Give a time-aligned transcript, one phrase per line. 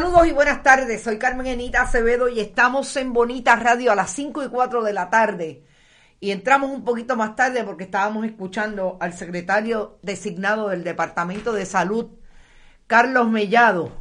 [0.00, 4.10] Saludos y buenas tardes, soy Carmen Enita Acevedo y estamos en Bonita Radio a las
[4.12, 5.62] 5 y 4 de la tarde.
[6.20, 11.66] Y entramos un poquito más tarde porque estábamos escuchando al secretario designado del Departamento de
[11.66, 12.12] Salud,
[12.86, 13.92] Carlos Mellado,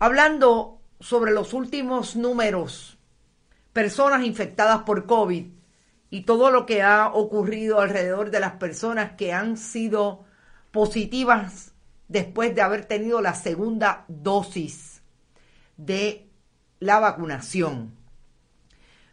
[0.00, 2.98] hablando sobre los últimos números,
[3.72, 5.46] personas infectadas por COVID
[6.10, 10.24] y todo lo que ha ocurrido alrededor de las personas que han sido
[10.72, 11.72] positivas
[12.08, 14.93] después de haber tenido la segunda dosis
[15.76, 16.28] de
[16.80, 17.94] la vacunación.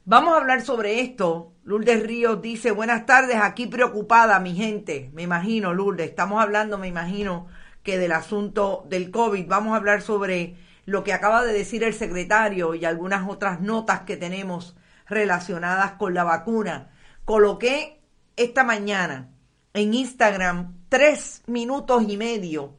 [0.06, 1.54] Vamos a hablar sobre esto.
[1.64, 5.12] Lourdes Ríos dice, buenas tardes, aquí preocupada mi gente.
[5.14, 7.48] Me imagino, Lourdes, estamos hablando, me imagino,
[7.84, 9.48] que del asunto del COVID.
[9.48, 10.56] Vamos a hablar sobre
[10.86, 14.76] lo que acaba de decir el secretario y algunas otras notas que tenemos
[15.08, 16.90] relacionadas con la vacuna.
[17.26, 18.02] Coloqué
[18.36, 19.30] esta mañana
[19.74, 22.78] en Instagram tres minutos y medio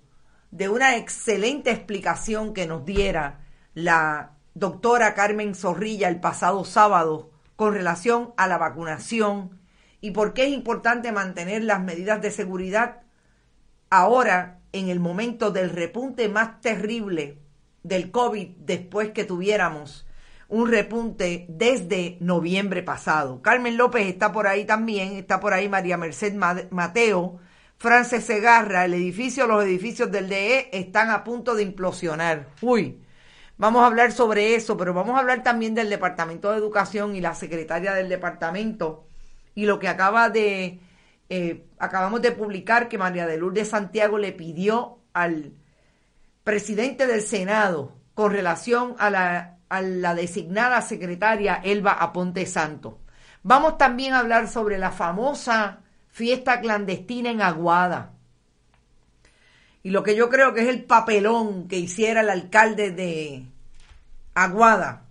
[0.50, 3.41] de una excelente explicación que nos diera
[3.74, 9.60] la doctora Carmen Zorrilla el pasado sábado con relación a la vacunación
[10.00, 13.02] y por qué es importante mantener las medidas de seguridad
[13.88, 17.38] ahora en el momento del repunte más terrible
[17.82, 20.06] del COVID después que tuviéramos
[20.48, 23.40] un repunte desde noviembre pasado.
[23.40, 26.34] Carmen López está por ahí también, está por ahí María Merced
[26.70, 27.38] Mateo,
[27.78, 32.48] Frances Segarra, el edificio, los edificios del DE están a punto de implosionar.
[32.60, 33.01] Uy,
[33.62, 37.20] Vamos a hablar sobre eso, pero vamos a hablar también del Departamento de Educación y
[37.20, 39.06] la secretaria del departamento
[39.54, 40.80] y lo que acaba de,
[41.28, 45.52] eh, acabamos de publicar que María de Lourdes Santiago le pidió al
[46.42, 52.98] presidente del Senado con relación a la, a la designada secretaria Elba Aponte Santo.
[53.44, 58.10] Vamos también a hablar sobre la famosa fiesta clandestina en Aguada.
[59.84, 63.51] Y lo que yo creo que es el papelón que hiciera el alcalde de,
[64.34, 65.02] Aguada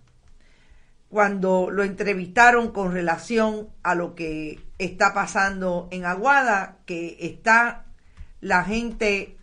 [1.12, 7.84] cuando lo entrevistaron con relación a lo que está pasando en Aguada, que está
[8.40, 9.36] la gente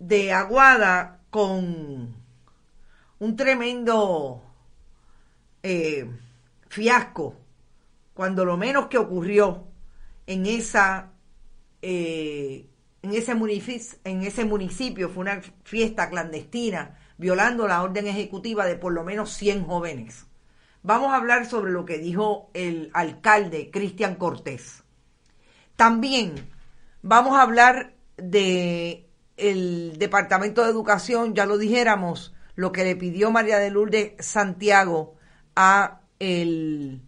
[0.00, 2.12] de Aguada con
[3.20, 4.42] un tremendo
[5.62, 6.10] eh,
[6.68, 7.36] fiasco,
[8.12, 9.68] cuando lo menos que ocurrió
[10.26, 11.12] en esa
[11.82, 12.66] eh,
[13.02, 18.76] en ese municipio, en ese municipio fue una fiesta clandestina violando la orden ejecutiva de
[18.76, 20.24] por lo menos 100 jóvenes.
[20.82, 24.84] Vamos a hablar sobre lo que dijo el alcalde Cristian Cortés.
[25.76, 26.48] También
[27.02, 29.06] vamos a hablar de
[29.36, 35.16] el Departamento de Educación, ya lo dijéramos, lo que le pidió María de Lourdes Santiago
[35.54, 37.02] a el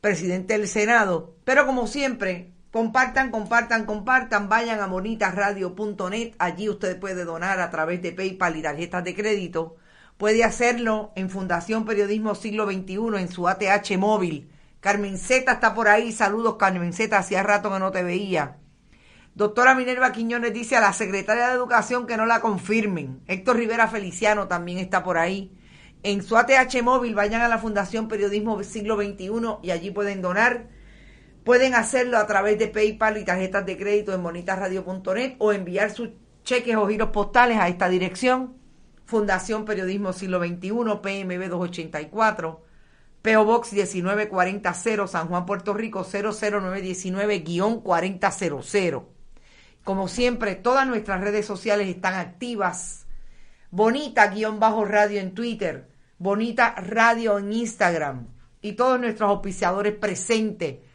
[0.00, 7.24] presidente del Senado, pero como siempre, Compartan, compartan, compartan, vayan a bonitasradio.net, allí usted puede
[7.24, 9.76] donar a través de PayPal y tarjetas de crédito.
[10.16, 14.50] Puede hacerlo en Fundación Periodismo Siglo XXI en su ATH móvil.
[14.80, 18.56] Carmen Z está por ahí, saludos Carmen Z, hacía rato que no te veía.
[19.36, 23.20] Doctora Minerva Quiñones dice a la secretaria de Educación que no la confirmen.
[23.28, 25.56] Héctor Rivera Feliciano también está por ahí.
[26.02, 29.30] en su ATH móvil vayan a la Fundación Periodismo Siglo XXI
[29.62, 30.73] y allí pueden donar.
[31.44, 36.08] Pueden hacerlo a través de PayPal y tarjetas de crédito en bonitasradio.net o enviar sus
[36.42, 38.56] cheques o giros postales a esta dirección.
[39.04, 40.70] Fundación Periodismo Siglo XXI,
[41.02, 42.62] PMB 284,
[43.20, 49.04] PO Box 19400, San Juan, Puerto Rico 00919-4000.
[49.84, 53.04] Como siempre, todas nuestras redes sociales están activas.
[53.70, 58.28] Bonita-radio en Twitter, Bonita Radio en Instagram
[58.62, 60.93] y todos nuestros auspiciadores presentes.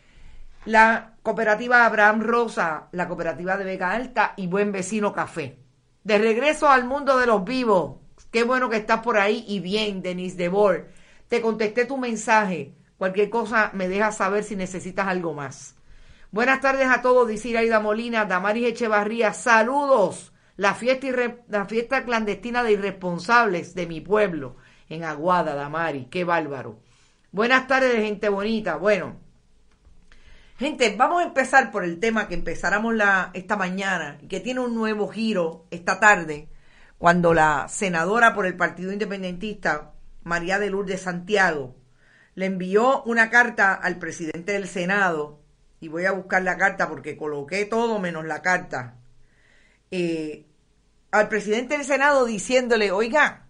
[0.66, 5.58] La cooperativa Abraham Rosa, la cooperativa de Vega Alta y Buen Vecino Café.
[6.04, 7.96] De regreso al mundo de los vivos.
[8.30, 10.88] Qué bueno que estás por ahí y bien, Denise Debord.
[11.30, 12.74] Te contesté tu mensaje.
[12.98, 15.76] Cualquier cosa me dejas saber si necesitas algo más.
[16.32, 19.34] Buenas tardes a todos, dice Iraida Molina, Damaris Echevarría.
[19.34, 20.34] Saludos.
[20.58, 21.08] La fiesta,
[21.48, 24.58] la fiesta clandestina de irresponsables de mi pueblo
[24.90, 26.08] en Aguada, Damaris.
[26.12, 26.82] Qué bárbaro.
[27.32, 28.76] Buenas tardes, gente bonita.
[28.76, 29.16] Bueno,
[30.60, 34.60] gente, vamos a empezar por el tema que empezáramos la, esta mañana y que tiene
[34.60, 36.50] un nuevo giro esta tarde,
[36.98, 41.78] cuando la senadora por el Partido Independentista, María de Lourdes Santiago,
[42.36, 45.40] le envió una carta al presidente del Senado
[45.80, 48.98] y voy a buscar la carta porque coloqué todo menos la carta,
[49.92, 50.46] eh,
[51.12, 53.48] al presidente del Senado diciéndole, oiga,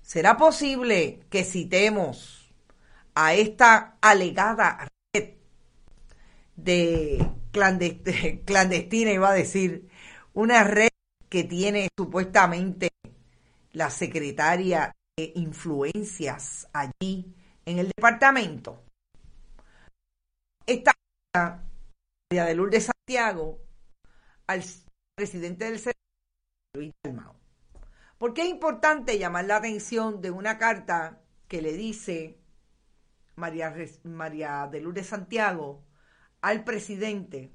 [0.00, 2.54] ¿será posible que citemos
[3.14, 4.88] a esta alegada
[6.56, 9.88] de clandestina, iba a decir,
[10.34, 10.88] una red
[11.28, 12.90] que tiene supuestamente
[13.72, 18.82] la secretaria de influencias allí en el departamento?
[20.66, 20.92] Esta
[21.34, 23.60] María de Lourdes Santiago
[24.46, 24.62] al
[25.14, 25.98] presidente del Senado,
[26.74, 27.36] Luis Dalmao.
[28.18, 32.38] ¿Por qué es importante llamar la atención de una carta que le dice
[33.36, 33.74] María,
[34.04, 35.84] María de Lourdes Santiago
[36.46, 37.50] al presidente?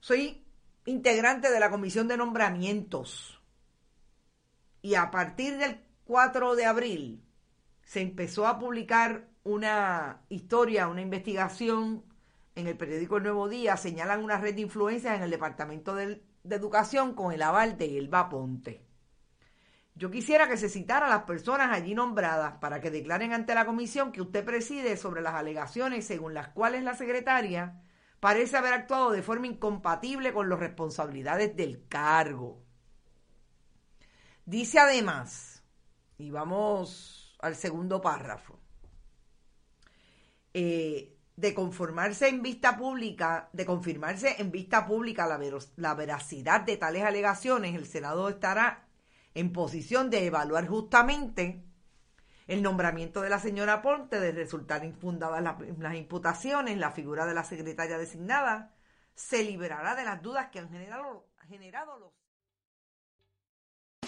[0.00, 0.44] Soy
[0.86, 3.40] integrante de la Comisión de Nombramientos
[4.82, 7.24] y a partir del 4 de abril
[7.84, 12.04] se empezó a publicar una historia, una investigación
[12.56, 16.22] en el periódico El Nuevo Día, señalan una red de influencias en el Departamento de,
[16.44, 18.84] Educación con el aval de Elba Ponte.
[19.94, 23.66] Yo quisiera que se citara a las personas allí nombradas para que declaren ante la
[23.66, 27.82] comisión que usted preside sobre las alegaciones según las cuales la secretaria
[28.18, 32.62] parece haber actuado de forma incompatible con las responsabilidades del cargo.
[34.46, 35.62] Dice además,
[36.16, 38.58] y vamos al segundo párrafo,
[40.54, 45.40] eh, de conformarse en vista pública, de confirmarse en vista pública la,
[45.76, 48.86] la veracidad de tales alegaciones, el Senado estará
[49.34, 51.64] en posición de evaluar justamente
[52.46, 57.44] el nombramiento de la señora Ponte, de resultar infundadas las, imputaciones, la figura de la
[57.44, 58.74] secretaria designada,
[59.14, 62.12] se liberará de las dudas que han generado, generado los...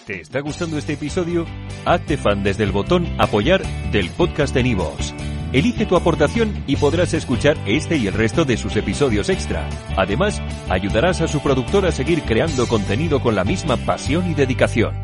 [0.06, 1.46] ¿Te está gustando este episodio?
[1.86, 5.14] Hazte fan desde el botón apoyar del podcast de Nivos.
[5.54, 9.68] Elige tu aportación y podrás escuchar este y el resto de sus episodios extra.
[9.96, 15.03] Además, ayudarás a su productor a seguir creando contenido con la misma pasión y dedicación.